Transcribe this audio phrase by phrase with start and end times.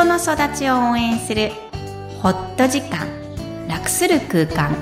[0.00, 1.50] 人の育ちを応援する
[2.22, 3.06] ホット時間
[3.68, 4.74] 楽する空間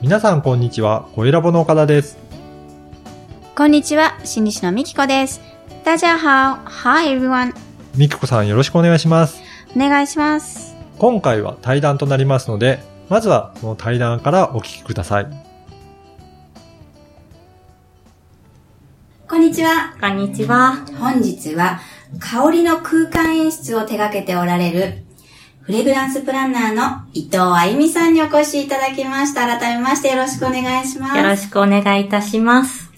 [0.00, 2.18] 皆さんこんにちは、声ラボの岡田です。
[3.54, 5.40] こんにちは心理師のみきこです
[5.84, 7.54] 大家好 Hi everyone
[7.94, 9.40] みきこさんよろしくお願いします。
[9.76, 15.53] お願いします今回は対談となりますので、まずはその対談からお聞きください。
[19.26, 19.94] こんにちは。
[20.00, 20.84] こんにちは。
[20.98, 21.80] 本日は
[22.20, 25.04] 香りの空間演出を手掛けておられる
[25.62, 29.46] フレグランスプランナーの伊藤あゆみさんにお越しいただきました。
[29.46, 31.16] 改めましてよろしくお願いします。
[31.16, 32.92] よろしくお願いいたします。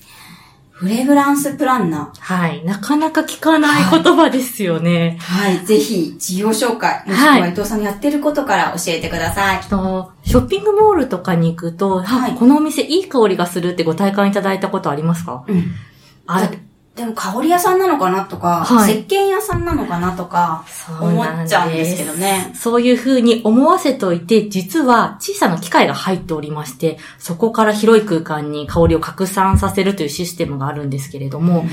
[0.72, 2.62] フレグランスプランナはい。
[2.64, 5.22] なかなか聞かない言葉ですよねー。。
[5.22, 5.64] はい。
[5.64, 9.60] ぜひ、事業紹介、もしくは伊藤さんのやってることから教えてください。
[9.62, 15.44] とショッピングモールとかに行くと、はいあこのお店いい香りがするってご体感いただいたことありますか？
[15.46, 15.64] うん。
[16.26, 16.50] あ
[16.96, 19.00] でも香り屋さんなのかなとか、はい。
[19.00, 20.64] 石鹸屋さんなのかなとか、
[20.98, 22.52] 思っちゃうんですけどね。
[22.54, 31.66] そういう風に思わせといて、実は小さな機械が入っておりまして、そこから広い空間に香りを拡散させるというシステムがあるんですけれども、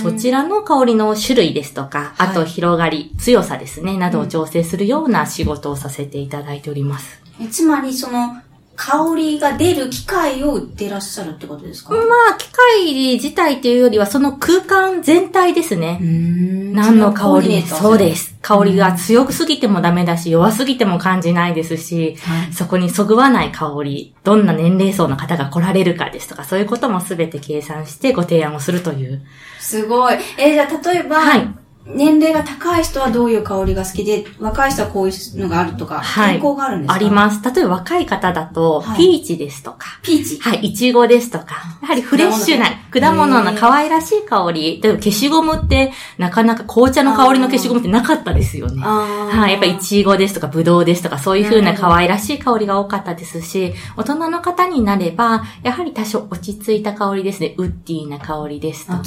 [0.00, 2.28] そちらの香りの種類ですとか、はい。
[2.28, 7.20] あと広がり、強さですね、などを調整するような仕事をさせていただいております。
[7.40, 8.36] えつまり、その、
[8.76, 11.94] 香りが出る機械を売ってらっしゃるってことですか？
[11.94, 15.98] まあ、機械自体というよりは、その空間全体ですね。
[15.98, 18.14] ん何の香りそそうで。
[18.16, 18.34] す。
[18.42, 29.22] 香りが強すぎてもダメだし、弱すぎても感じないですし、はいそこにそぐわない香り、どんな年齢層の方が来られるかですとか、そういうこともすべて計算してご提案をするという。
[29.60, 30.16] すごい。
[30.36, 31.48] えーじゃあ例えば、はい
[31.86, 36.94] 年齢が高い人はどういう香りが好きで、若い人はこういうのがあるとか、はい傾向があるんですか？
[36.94, 37.42] あります。
[37.44, 40.38] 例えば若い方だと、はいピーチですとか、ピーチ。
[40.38, 44.80] はい、いちごですとか、やはりフレッシュな果果物の可愛らしい香り。
[44.82, 48.80] 例えば消しゴムって、なかなか紅茶の香りの消しゴムってなかったですよね。
[48.82, 57.54] はい、やっぱいちごですとかぶどうですとか、そういう風な可愛らしい香りが多かったですし、大人の方になれば、やはり多少落ち着いた香りですね。
[57.58, 59.00] ウッディーな香りですとか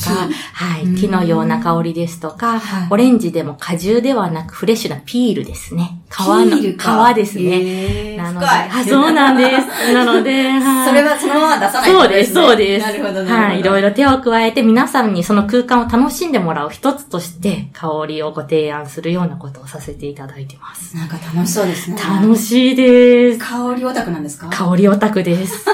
[0.53, 6.00] はい、うん木のような香りですとかはい、オレンジでも果汁ではなくフレッシュなピールですね。
[6.09, 8.16] 皮の、か皮ですね。
[8.17, 9.67] なので、あそうなんです。
[9.94, 12.85] なので、はいそれはそのまま出さないそうです、そうでです。
[12.88, 13.41] なるほど、なるほど。
[13.41, 20.95] はい、いろいろ手を加えて皆さんにその空間を楽しんでもらう一つとして香りをご提案するようなことをさせていただいてます。
[20.95, 21.97] なんか楽しそうですね。
[22.01, 23.39] 楽しいです。
[23.39, 24.47] 香りオタクなんですか？
[24.49, 25.66] 香りオタクです。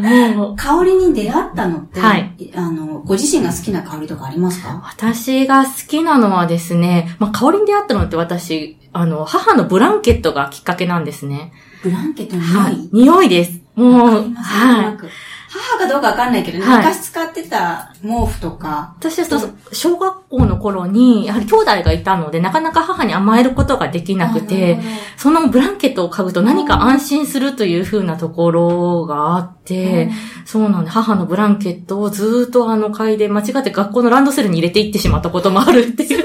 [0.00, 4.82] もう、香りに出会ったのって、はいあの、ご自身が好きな香りとかありますか？
[4.84, 11.52] 私が好きなのはですね、まあ、香りに出会ったのって私、あの、母のブランケットがきっかけなんですね。
[11.82, 12.88] ブランケットの匂い、はい。
[12.92, 13.60] 匂いです。
[13.74, 14.82] もう、は。
[14.82, 15.08] ないく
[15.56, 16.78] 母かどうかわかんないけど、はい。
[16.78, 24.78] 昔使ってた毛布とか、私はそう小学校の頃に、やはり兄弟がいたので、なかなか母に甘えることができなくて、
[25.16, 30.10] そのブランケットを嗅ぐと何か安心するという風なところがあって、
[30.44, 36.24] そうなんで、母のブランケットをずーっとあの嗅いで間違って学校のランドセルに入れていってしまったこともあるっていう。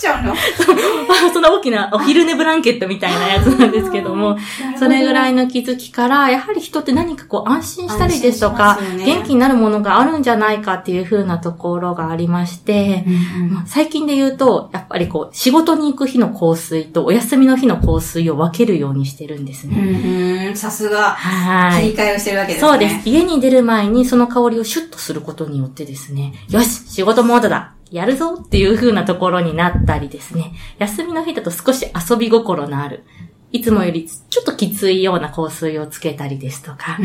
[0.00, 0.34] ちゃうの
[1.32, 4.38] そんな大きなお昼寝ブランケットみたいなやつなんですけども、
[4.78, 13.04] それぐらいの気づきから、やはり人って何かこう安心したりですとか、ね元気になるものがあるんじゃないかっていう風なところがありまして、
[13.50, 20.50] まあ最近で言うと、やっぱりこう、仕事に行く日の香水とお休みの日の香水を分けるようにしてるんですうね。
[20.52, 21.82] ん、さすが、はい。
[21.82, 22.68] 切り替えをしてるわけですね。
[22.68, 23.08] そうです。
[23.08, 33.04] 家に出る前にその香りをシュッとすることによってですね、よし仕事モードだやるぞっていう風なところになったりですね、休みの日だと少し遊び心のある、
[33.52, 36.98] いつもよりちょっときついような香水をつけたりですとか、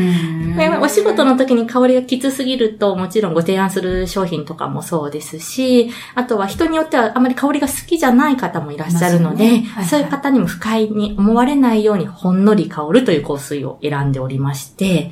[0.80, 9.50] お仕事の時に香りがきつすぎると、もちろんご提案する商品とかもそうですし、あとは人によってはあまり香りが好きじゃない方もいらっしゃるので、ね。
[9.50, 9.84] はいはい。
[9.86, 15.10] そういう方にも不快に思われないようにほんのり香るという香水を選んでおりまして、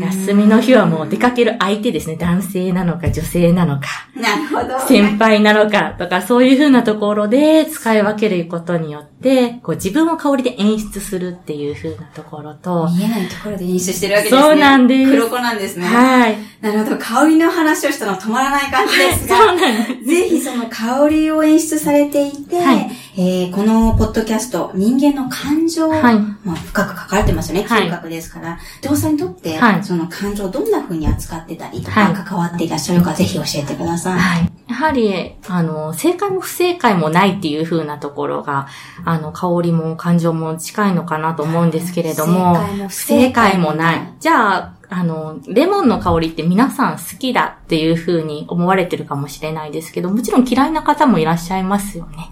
[0.00, 2.16] 休みの日はもう出かける相手ですね。
[2.16, 3.86] 男性なのか女性なのか、
[4.16, 4.80] なるほど。
[4.80, 14.42] 先輩なのかとか、そういう風なところで使い分けることによって、こう自分を香りで演出するっていう風なところと、見えないところで演出してるわけですね。
[14.42, 15.86] そうなんです黒子なんですね。
[15.86, 16.36] はい。
[16.60, 16.98] なるほど。
[16.98, 20.04] 香りの話をしたのは止まらない感じですが、そうなんです。
[20.04, 26.00] ぜひその香りを演出されていて、はいえーこのポッドキャスト、人間の感情、はい
[26.44, 28.58] まあ、深く書かれてますよね、はい嗅覚ですから。
[28.82, 34.18] 伊藤さんにとって、はいその感情をどんな風に扱ってたりとか、はい関わっていらっしゃるか、ぜひ教えてください。
[34.18, 34.52] はい。
[34.70, 38.68] やはり、あの、正解も不正解もないっていう風なところが、
[39.04, 44.14] あの、香りも感情も近いのかなと思うんですけれども、正解も不不正解もない。
[44.20, 52.30] じゃあ、あの、レモンの香りって皆さん好きだっていう風に思われてるかもしれないですけど、もちろん嫌いな方もいらっしゃいますよね。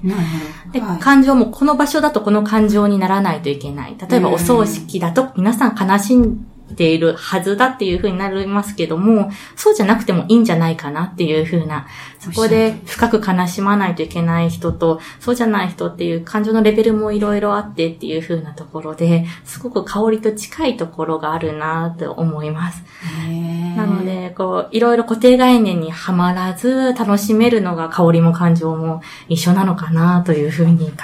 [0.73, 0.81] で。
[0.81, 3.96] はい感情もこの場所だとこの感情にならないといけない。
[4.08, 11.86] 例えばうんお葬式だと皆さん悲しんでいるはずだっていう風になりますけども、そうじゃなくてもいいんじゃないかなっていう風な、
[12.18, 22.82] そこで深く悲しまないといけない人と、そうじゃない人っていう感情のレベルもいろいろあってっていう風なところで、すごく香りと近いところがあるなと思います。
[23.26, 23.47] へー
[23.78, 30.94] なの、で、こう、いろいろ固定概念にはまらず楽しめるのが香りも感情も一緒なのかなというふうに考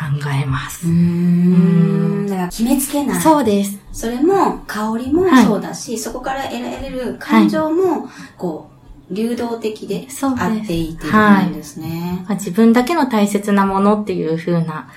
[0.43, 0.93] えますうー。
[0.93, 2.26] ん。
[2.26, 3.21] だから決めつけない。
[3.21, 3.79] そうです。
[3.93, 8.75] それも、香りもはいそうだし、そこから得られる感情も、こう、
[9.15, 12.25] 流動的であっていいっていうことなんですね。
[12.26, 14.88] まあ自分だけの大切なものっていうふうな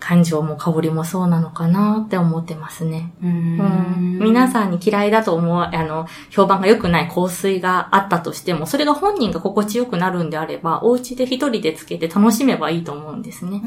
[0.00, 3.12] 感情も香りもそうなのかなって思ってますね。
[3.22, 4.18] うんん。
[4.18, 13.60] 皆さんに嫌いだと思う、あの、評判が良くない香水があったとしても、それが本人が心地よくなるんであれば、お家で一人でつけて楽しめばいいと思うんですね。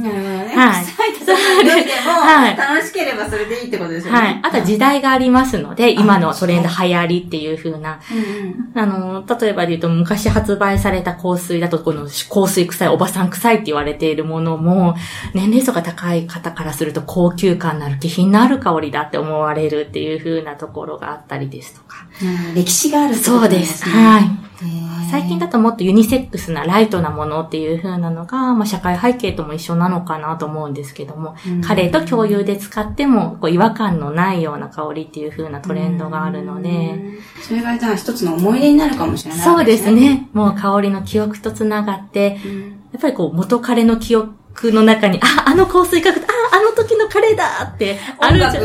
[0.55, 1.33] はい臭いとさ
[1.63, 4.19] れてでも、はい楽しければそれでいいってことですよね。
[4.19, 4.39] はい。
[4.43, 8.79] あとは時代がありますので、今のトレンド流行りっていう風な、うんうん。
[8.79, 14.95] あの、例えばで言うと昔発売された香水だと、この香水臭い、おばさん臭いって言われているものも、
[15.33, 22.07] 年齢層が高い方からすると高級感のある気品のある香りだって思われるっていう風なところがあったりですとか。
[22.21, 23.85] うん歴史があるそうです。
[23.85, 24.43] ねはい。
[25.11, 39.91] 最近だともっとユニセックスなライトなものっていう風なのが、まあ、社会背景とも一緒なのかなと思うんですけども、うん彼と共有で使ってもこう違和感のないような香りっていう風なトレンドがあるので、うんそれがじゃあ一つの思い出になるかもしれないわけそうです。
[39.91, 40.29] ね。
[40.33, 44.35] もう香りの記憶とつながって、うんやっぱりこう元彼の記憶
[44.71, 48.53] の中に、あ、あの香水嗅ぐと、あ、あの時の彼だってあ音るじゃん。
[48.53, 48.59] そ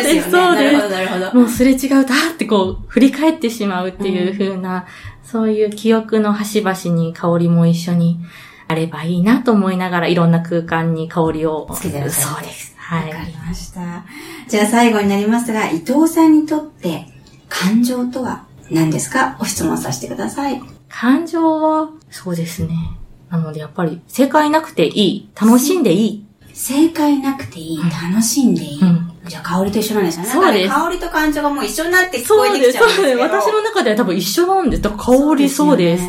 [0.00, 0.70] うです、そうです。
[0.70, 1.34] なるほど、なるほど。
[1.34, 4.86] もうすれ違うと、あってこう、振り返ってしまうっていう風な、
[5.22, 8.20] そういう記憶の端々に香りも一緒に
[8.68, 11.68] あればいいなと思いながら、いろんな空間に香りを。
[11.74, 12.74] つけてるそうです。
[12.78, 13.10] はい。
[13.10, 14.04] わかりました。
[14.48, 17.06] じゃあ最後になりますが、伊藤さんにとって
[17.48, 19.36] 感情とは何ですか？
[19.38, 20.62] ご質問させてください。
[20.88, 22.70] 感情は、そうですね。
[23.36, 25.28] なのでやっぱり、正解なくていい。
[25.40, 26.26] 楽しんでいい。
[26.52, 28.80] 正解なくていい、楽しんでいい。
[28.80, 30.30] うんじゃあ香りと一緒なんですよね。
[30.30, 32.96] そうです香りと感情がもう一緒になって聞こえてきちゃうんです。
[32.96, 33.18] そうです。
[33.20, 34.82] 私の中では多分一緒なんです。
[34.82, 36.04] 香りそうです。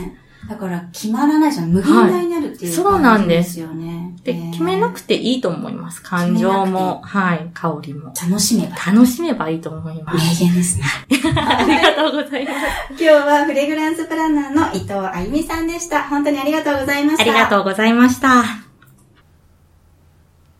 [0.47, 1.71] だから決まらないじゃん。
[1.71, 4.15] 無限大になるっていう、はいそうなんですすよね。
[4.23, 6.01] で、えー決めなくていいと思います。
[6.01, 8.13] 感情も、はい、香りも。
[8.29, 8.75] 楽しめば。
[8.75, 10.43] 楽しめばいいと思います。
[10.43, 10.85] 名言ですね。
[11.35, 12.57] ありがとうございます。
[12.89, 16.03] 今日はフレグランスプランナーの伊藤あゆみさんでした。
[16.07, 17.23] 本当にありがとうございました。
[17.23, 18.43] ありがとうございました。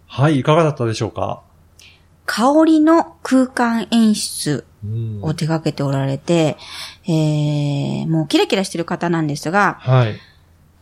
[0.07, 1.41] はい、いかがだったでしょうか？
[2.25, 4.65] 香りの空間演出うん
[5.21, 6.57] を手掛けておられて、
[7.05, 10.15] えー、もうキラキラしてる方なんですが、はい。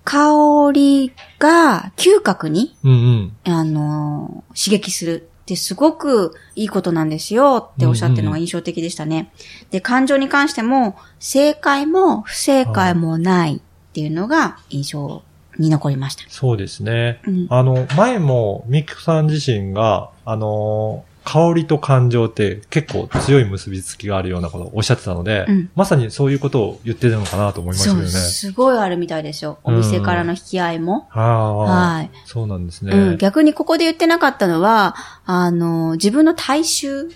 [0.05, 2.91] 香りが嗅覚に、うん
[3.45, 3.51] うん。
[3.51, 9.31] あのー刺激するってすごくいいことなんですよっておっしゃってるのが印象的でしたね。
[9.71, 13.59] で、感情に関しても、正解も不正解もないっ
[13.93, 15.21] ていうのが印象
[15.57, 16.23] に残りました。
[16.29, 17.19] そうですね。
[17.27, 28.13] うんあの、前も、ミキさん自身が、あの、香りと感情って結構強い結びつきがあるようなことをおっしゃってたので、うんまさにそういうことを言ってるのかなと思いましたそう、けどね。
[28.13, 29.59] すごいあるみたいですよ。
[29.63, 31.07] お店からの引き合いも。
[31.11, 32.11] ああ、はい。
[32.25, 32.91] そうなんですね。
[32.95, 37.09] うん、逆にここで言ってなかったのは、あの、自分の体臭。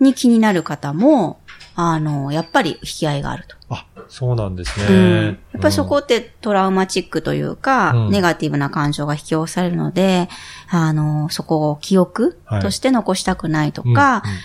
[0.00, 1.40] に気になる方も、
[1.74, 3.56] あの、やっぱり引き合いがあると。
[3.70, 4.86] あ、そうなんですね。
[4.90, 5.24] うん。
[5.52, 10.28] やっぱりそこってトラウマチックというか、うんネガティブな感情が引き起こされるので、
[10.68, 14.02] あの、そこを記憶として残したくないとか、うんうん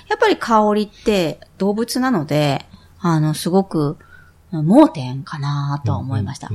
[0.07, 2.65] やっぱり香りって動物なので、
[3.01, 3.97] あの、すごく
[4.51, 6.50] 盲点かなとは思いました。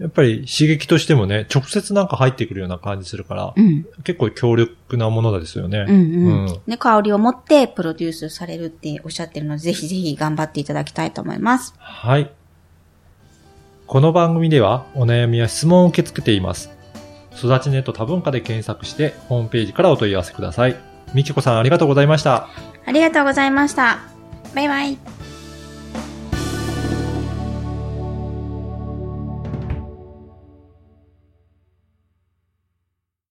[0.00, 3.86] やっぱり刺激としてもね、直接なんか入ってくるような感じするから、うん。
[4.04, 5.86] 結構強力なものですよね。
[6.78, 11.74] 香りを持ってプロデュースされるっておっしゃってるので、ぜひぜひ頑張っていただきたいと思います。
[11.78, 12.30] はい。
[13.86, 16.70] この番組ではお悩みや質問を受け付けています。
[17.34, 20.76] 育ちネット多文化で検索してホームページからお問い合わせください。
[21.14, 22.48] みきこさんありがとうございました。
[22.84, 23.98] ありがとうございました。
[24.54, 25.17] バイバイ。